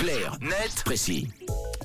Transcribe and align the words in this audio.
Clair, 0.00 0.38
net, 0.40 0.82
précis. 0.86 1.28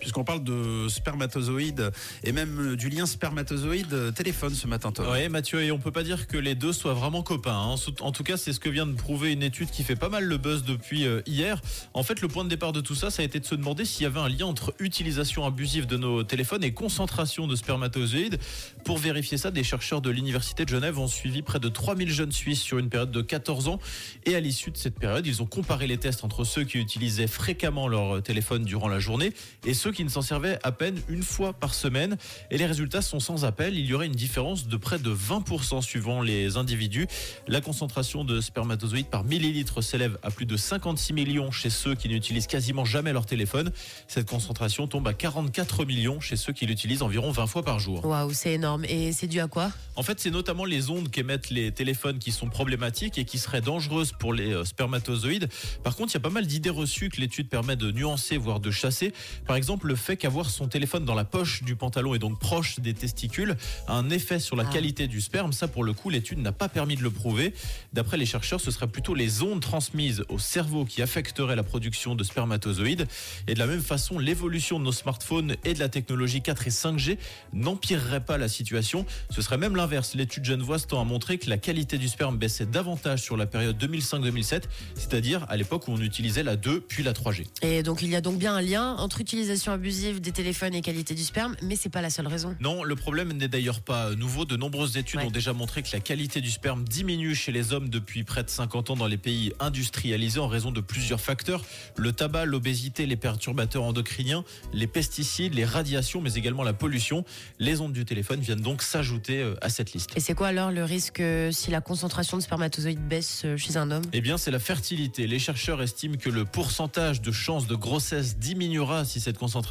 Puisqu'on 0.05 0.23
parle 0.23 0.43
de 0.43 0.87
spermatozoïdes 0.87 1.89
et 2.23 2.31
même 2.31 2.75
du 2.75 2.89
lien 2.89 3.07
spermatozoïde-téléphone 3.07 4.53
ce 4.53 4.67
matin. 4.67 4.93
Oui, 5.11 5.27
Mathieu, 5.29 5.63
et 5.63 5.71
on 5.71 5.79
peut 5.79 5.91
pas 5.91 6.03
dire 6.03 6.27
que 6.27 6.37
les 6.37 6.53
deux 6.53 6.73
soient 6.73 6.93
vraiment 6.93 7.23
copains. 7.23 7.57
hein. 7.73 7.75
En 8.01 8.11
tout 8.11 8.21
cas, 8.21 8.37
c'est 8.37 8.53
ce 8.53 8.59
que 8.59 8.69
vient 8.69 8.85
de 8.85 8.93
prouver 8.93 9.31
une 9.33 9.41
étude 9.41 9.71
qui 9.71 9.83
fait 9.83 9.95
pas 9.95 10.09
mal 10.09 10.25
le 10.25 10.37
buzz 10.37 10.63
depuis 10.63 11.07
euh, 11.07 11.21
hier. 11.25 11.59
En 11.95 12.03
fait, 12.03 12.21
le 12.21 12.27
point 12.27 12.43
de 12.43 12.49
départ 12.49 12.71
de 12.71 12.81
tout 12.81 12.93
ça, 12.93 13.09
ça 13.09 13.23
a 13.23 13.25
été 13.25 13.39
de 13.39 13.45
se 13.47 13.55
demander 13.55 13.83
s'il 13.83 14.03
y 14.03 14.05
avait 14.05 14.19
un 14.19 14.29
lien 14.29 14.45
entre 14.45 14.75
utilisation 14.77 15.43
abusive 15.43 15.87
de 15.87 15.97
nos 15.97 16.21
téléphones 16.23 16.63
et 16.63 16.71
concentration 16.71 17.47
de 17.47 17.55
spermatozoïdes. 17.55 18.37
Pour 18.83 18.99
vérifier 18.99 19.39
ça, 19.39 19.49
des 19.49 19.63
chercheurs 19.63 20.01
de 20.01 20.11
l'Université 20.11 20.65
de 20.65 20.69
Genève 20.69 20.99
ont 20.99 21.07
suivi 21.07 21.41
près 21.41 21.59
de 21.59 21.67
3000 21.67 22.11
jeunes 22.11 22.31
Suisses 22.31 22.61
sur 22.61 22.77
une 22.77 22.89
période 22.89 23.09
de 23.09 23.21
14 23.23 23.69
ans. 23.69 23.79
Et 24.27 24.35
à 24.35 24.39
l'issue 24.39 24.69
de 24.69 24.77
cette 24.77 24.99
période, 24.99 25.25
ils 25.25 25.41
ont 25.41 25.47
comparé 25.47 25.87
les 25.87 25.97
tests 25.97 26.23
entre 26.23 26.43
ceux 26.43 26.63
qui 26.63 26.77
utilisaient 26.77 27.25
fréquemment 27.25 27.87
leur 27.87 28.21
téléphone 28.21 28.65
durant 28.65 28.87
la 28.87 28.99
journée 28.99 29.33
et 29.65 29.73
ceux 29.73 29.94
qui 29.95 30.03
ne 30.03 30.09
s'en 30.09 30.21
servaient 30.21 30.59
à 30.61 30.71
peine 30.71 31.01
une 31.09 31.23
fois 31.23 31.53
par 31.53 31.73
semaine. 31.73 32.17
Et 32.51 32.57
les 32.57 32.65
résultats 32.67 33.01
sont 33.01 33.19
sans 33.19 33.45
appel. 33.45 33.77
Il 33.77 33.85
y 33.85 33.93
aurait 33.93 34.05
une 34.05 34.11
différence 34.11 34.67
de 34.67 34.77
près 34.77 34.99
de 34.99 35.09
20% 35.09 35.81
suivant 35.81 36.21
les 36.21 36.57
individus. 36.57 37.07
La 37.47 37.61
concentration 37.61 38.23
de 38.23 38.41
spermatozoïdes 38.41 39.07
par 39.07 39.23
millilitre 39.23 39.81
s'élève 39.81 40.19
à 40.21 40.29
plus 40.29 40.45
de 40.45 40.57
56 40.57 41.13
millions 41.13 41.51
chez 41.51 41.69
ceux 41.69 41.95
qui 41.95 42.09
n'utilisent 42.09 42.47
quasiment 42.47 42.85
jamais 42.85 43.13
leur 43.13 43.25
téléphone. 43.25 43.71
Cette 44.07 44.29
concentration 44.29 44.87
tombe 44.87 45.07
à 45.07 45.13
44 45.13 45.85
millions 45.85 46.19
chez 46.19 46.35
ceux 46.35 46.53
qui 46.53 46.65
l'utilisent 46.65 47.01
environ 47.01 47.31
20 47.31 47.47
fois 47.47 47.63
par 47.63 47.79
jour. 47.79 48.05
Waouh, 48.05 48.33
c'est 48.33 48.53
énorme. 48.53 48.85
Et 48.85 49.11
c'est 49.13 49.27
dû 49.27 49.39
à 49.39 49.47
quoi? 49.47 49.71
En 49.95 50.03
fait, 50.03 50.19
c'est 50.19 50.31
notamment 50.31 50.65
les 50.65 50.89
ondes 50.89 51.09
qu'émettent 51.09 51.49
les 51.49 51.71
téléphones 51.71 52.19
qui 52.19 52.31
sont 52.31 52.49
problématiques 52.49 53.17
et 53.17 53.25
qui 53.25 53.39
seraient 53.39 53.61
dangereuses 53.61 54.11
pour 54.11 54.33
les 54.33 54.53
euh, 54.53 54.65
spermatozoïdes. 54.65 55.49
Par 55.83 55.95
contre, 55.95 56.11
il 56.11 56.15
y 56.15 56.17
a 56.17 56.21
pas 56.21 56.29
mal 56.29 56.45
d'idées 56.45 56.69
reçues 56.69 57.09
que 57.09 57.21
l'étude 57.21 57.49
permet 57.49 57.75
de 57.75 57.91
nuancer, 57.91 58.37
voire 58.37 58.59
de 58.59 58.71
chasser. 58.71 59.13
Par 59.45 59.55
exemple, 59.55 59.84
le 59.85 59.95
fait 59.95 60.17
qu'avoir 60.17 60.49
son 60.49 60.67
téléphone 60.67 61.05
dans 61.05 61.15
la 61.15 61.23
poche 61.25 61.63
du 61.63 61.75
pantalon 61.75 62.13
et 62.15 62.19
donc 62.19 62.39
proche 62.39 62.79
des 62.79 62.93
testicules 62.93 63.55
a 63.87 63.93
un 63.93 64.09
effet 64.09 64.39
sur 64.39 64.55
la 64.55 64.63
Ah. 64.67 64.73
qualité 64.73 65.07
du 65.07 65.21
sperme. 65.21 65.53
Ça, 65.53 65.67
pour 65.67 65.83
le 65.83 65.93
coup, 65.93 66.09
l'étude 66.09 66.39
n'a 66.39 66.51
pas 66.51 66.67
permis 66.69 66.95
de 66.95 67.03
le 67.03 67.11
prouver. 67.11 67.53
D'après 67.93 68.17
les 68.17 68.25
chercheurs, 68.25 68.59
ce 68.59 68.71
serait 68.71 68.87
plutôt 68.87 69.13
les 69.15 69.41
ondes 69.43 69.61
transmises 69.61 70.23
au 70.29 70.39
cerveau 70.39 70.85
qui 70.85 71.01
affecteraient 71.01 71.55
la 71.55 71.63
production 71.63 72.15
de 72.15 72.23
spermatozoïdes. 72.23 73.07
Et 73.47 73.53
de 73.53 73.59
la 73.59 73.67
même 73.67 73.81
façon, 73.81 74.19
l'évolution 74.19 74.79
de 74.79 74.83
nos 74.85 74.91
smartphones 74.91 75.55
et 75.63 75.73
de 75.73 75.79
la 75.79 75.89
technologie 75.89 76.41
4 76.41 76.67
et 76.67 76.71
5G 76.71 77.17
n'empirerait 77.53 78.23
pas 78.25 78.37
la 78.37 78.47
situation. 78.47 79.05
Ce 79.29 79.41
serait 79.41 79.57
même 79.57 79.75
l'inverse. 79.75 80.13
L'étude 80.15 80.45
genevoise 80.45 80.87
tend 80.87 80.99
à 81.01 81.03
montrer 81.03 81.37
que 81.37 81.49
la 81.49 81.57
qualité 81.57 81.97
du 81.97 82.07
sperme 82.07 82.37
baissait 82.37 82.65
davantage 82.65 83.21
sur 83.21 83.37
la 83.37 83.45
période 83.45 83.77
2005-2007, 83.81 84.63
c'est-à-dire 84.95 85.45
à 85.49 85.57
l'époque 85.57 85.87
où 85.87 85.91
on 85.91 86.01
utilisait 86.01 86.43
la 86.43 86.55
2 86.55 86.81
puis 86.81 87.03
la 87.03 87.13
3G. 87.13 87.45
Et 87.61 87.83
donc 87.83 88.01
il 88.01 88.09
y 88.09 88.15
a 88.15 88.21
donc 88.21 88.37
bien 88.37 88.55
un 88.55 88.61
lien 88.61 88.95
entre 88.97 89.21
utilisation 89.21 89.71
abusive 89.75 90.19
des 90.21 90.31
téléphones 90.31 90.73
et 90.73 90.81
qualité 90.81 91.13
du 91.13 91.23
sperme, 91.23 91.55
mais 91.61 91.75
c'est 91.75 91.89
pas 91.89 92.01
la 92.01 92.09
seule 92.09 92.27
raison. 92.27 92.55
Non, 92.59 92.83
le 92.83 92.95
problème 92.95 93.31
n'est 93.33 93.47
d'ailleurs 93.47 93.81
pas 93.81 94.15
nouveau. 94.15 94.45
De 94.45 94.57
nombreuses 94.57 94.97
études 94.97 95.19
Ouais. 95.19 95.25
ont 95.27 95.31
déjà 95.31 95.53
montré 95.53 95.83
que 95.83 95.89
la 95.93 95.99
qualité 95.99 96.41
du 96.41 96.49
sperme 96.49 96.83
diminue 96.83 97.35
chez 97.35 97.51
les 97.51 97.71
hommes 97.73 97.89
depuis 97.89 98.23
près 98.23 98.43
de 98.43 98.49
50 98.49 98.89
ans 98.91 98.95
dans 98.95 99.07
les 99.07 99.17
pays 99.17 99.53
industrialisés 99.59 100.39
en 100.39 100.47
raison 100.47 100.71
de 100.71 100.81
plusieurs 100.81 101.19
facteurs. 101.21 101.63
Le 101.97 102.11
tabac, 102.11 102.45
l'obésité, 102.45 103.05
les 103.05 103.15
perturbateurs 103.17 103.83
endocriniens, 103.83 104.43
les 104.73 104.87
pesticides, 104.87 105.53
les 105.53 105.65
radiations, 105.65 106.21
mais 106.21 106.33
également 106.33 106.63
la 106.63 106.73
pollution. 106.73 107.25
Les 107.59 107.81
ondes 107.81 107.93
du 107.93 108.05
téléphone 108.05 108.39
viennent 108.39 108.61
donc 108.61 108.81
s'ajouter 108.81 109.41
euh, 109.41 109.55
à 109.61 109.69
cette 109.69 109.93
liste. 109.93 110.11
Et 110.15 110.19
c'est 110.19 110.33
quoi 110.33 110.47
alors 110.47 110.71
le 110.71 110.83
risque 110.83 111.19
euh, 111.19 111.51
si 111.51 111.69
la 111.71 111.81
concentration 111.81 112.37
de 112.37 112.41
spermatozoïdes 112.43 113.05
baisse 113.07 113.41
euh, 113.45 113.57
chez 113.57 113.75
un 113.77 113.91
homme? 113.91 114.03
Eh 114.13 114.21
bien, 114.21 114.37
c'est 114.37 114.51
la 114.51 114.59
fertilité. 114.59 115.27
Les 115.27 115.39
chercheurs 115.39 115.81
estiment 115.81 116.15
que 116.17 116.29
le 116.29 116.45
pourcentage 116.45 117.21
de 117.21 117.31
chances 117.31 117.67
de 117.67 117.75
grossesse 117.75 118.37
diminuera 118.37 119.03
si 119.05 119.19
cette 119.19 119.37
concentration 119.37 119.64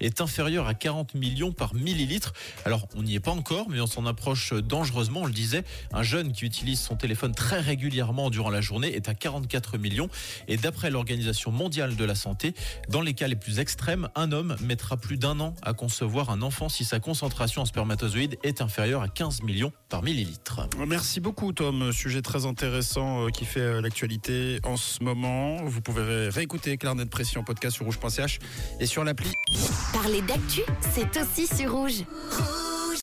est 0.00 0.20
inférieure 0.20 0.66
à 0.66 0.74
40 0.74 1.14
millions 1.14 1.52
par 1.52 1.74
millilitre. 1.74 2.32
Alors, 2.64 2.86
on 2.96 3.02
n'y 3.02 3.14
est 3.14 3.20
pas 3.20 3.30
encore, 3.32 3.68
mais 3.68 3.80
on 3.80 3.86
s'en 3.86 4.06
approche 4.06 4.52
dangereusement. 4.52 5.22
On 5.22 5.26
le 5.26 5.32
disait, 5.32 5.64
un 5.92 6.02
jeune 6.02 6.32
qui 6.32 6.44
utilise 6.44 6.80
son 6.80 6.96
téléphone 6.96 7.34
très 7.34 7.60
régulièrement 7.60 8.30
durant 8.30 8.50
la 8.50 8.60
journée 8.60 8.94
est 8.94 9.08
à 9.08 9.14
44 9.14 9.78
millions. 9.78 10.08
Et 10.48 10.56
d'après 10.56 10.90
l'Organisation 10.90 11.50
mondiale 11.50 11.96
de 11.96 12.04
la 12.04 12.14
santé, 12.14 12.54
dans 12.88 13.00
les 13.00 13.14
cas 13.14 13.28
les 13.28 13.36
plus 13.36 13.58
extrêmes, 13.58 14.08
un 14.14 14.32
homme 14.32 14.56
mettra 14.60 14.96
plus 14.96 15.16
d'un 15.16 15.40
an 15.40 15.54
à 15.62 15.72
concevoir 15.72 16.30
un 16.30 16.42
enfant 16.42 16.68
si 16.68 16.84
sa 16.84 17.00
concentration 17.00 17.62
en 17.62 17.64
spermatozoïdes 17.64 18.36
est 18.42 18.60
inférieure 18.60 19.02
à 19.02 19.08
15 19.08 19.42
millions 19.42 19.72
par 19.88 20.02
millilitre. 20.02 20.68
Merci 20.86 21.20
beaucoup, 21.20 21.52
Tom. 21.52 21.92
Sujet 21.92 22.22
très 22.22 22.46
intéressant 22.46 23.26
euh, 23.26 23.30
qui 23.30 23.44
fait 23.44 23.60
euh, 23.60 23.80
l'actualité 23.80 24.58
en 24.64 24.76
ce 24.76 25.02
moment. 25.02 25.56
Vous 25.64 25.80
pouvez 25.80 26.02
ré- 26.02 26.28
réécouter 26.28 26.76
Clarnet 26.78 27.04
de 27.04 27.10
Pression 27.10 27.42
podcast 27.44 27.76
sur 27.76 27.84
rouge.ch 27.86 28.38
et 28.80 28.86
sur 28.86 29.04
Parler 29.92 30.22
d'actu, 30.22 30.62
c'est 30.94 31.20
aussi 31.20 31.46
sur 31.46 31.72
rouge. 31.72 32.02